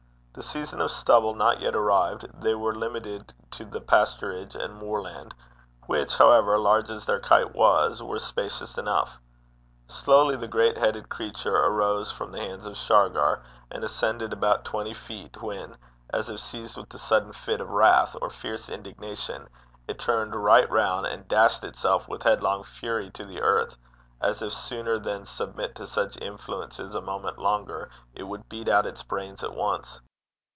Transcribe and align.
The 0.33 0.41
season 0.41 0.79
of 0.79 0.91
stubble 0.91 1.35
not 1.35 1.59
yet 1.59 1.75
arrived, 1.75 2.25
they 2.41 2.55
were 2.55 2.73
limited 2.73 3.33
to 3.51 3.65
the 3.65 3.81
pasturage 3.81 4.55
and 4.55 4.73
moorland, 4.77 5.35
which, 5.87 6.15
however, 6.15 6.57
large 6.57 6.89
as 6.89 7.03
their 7.05 7.19
kite 7.19 7.53
was, 7.53 8.01
were 8.01 8.17
spacious 8.17 8.77
enough. 8.77 9.19
Slowly 9.89 10.37
the 10.37 10.47
great 10.47 10.77
headed 10.77 11.09
creature 11.09 11.57
arose 11.57 12.13
from 12.13 12.31
the 12.31 12.39
hands 12.39 12.65
of 12.65 12.77
Shargar, 12.77 13.43
and 13.69 13.83
ascended 13.83 14.31
about 14.31 14.63
twenty 14.63 14.93
feet, 14.93 15.41
when, 15.41 15.75
as 16.11 16.29
if 16.29 16.39
seized 16.39 16.77
with 16.77 16.93
a 16.93 16.97
sudden 16.97 17.33
fit 17.33 17.59
of 17.59 17.69
wrath 17.69 18.15
or 18.21 18.29
fierce 18.29 18.69
indignation, 18.69 19.49
it 19.89 19.99
turned 19.99 20.33
right 20.33 20.69
round 20.71 21.07
and 21.07 21.27
dashed 21.27 21.65
itself 21.65 22.07
with 22.07 22.23
headlong 22.23 22.63
fury 22.63 23.09
to 23.15 23.25
the 23.25 23.41
earth, 23.41 23.75
as 24.21 24.41
if 24.41 24.53
sooner 24.53 24.97
than 24.97 25.25
submit 25.25 25.75
to 25.75 25.85
such 25.85 26.15
influences 26.21 26.95
a 26.95 27.01
moment 27.01 27.37
longer 27.37 27.89
it 28.15 28.23
would 28.23 28.47
beat 28.47 28.69
out 28.69 28.85
its 28.85 29.03
brains 29.03 29.43
at 29.43 29.53
once. 29.53 29.99